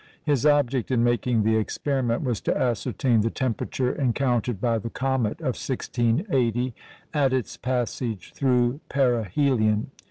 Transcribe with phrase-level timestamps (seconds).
[0.23, 5.39] His object in making the experiment was to ascertain the temperature encountered by the comet
[5.41, 6.73] of 1680
[7.13, 9.91] at its passage through perihelion.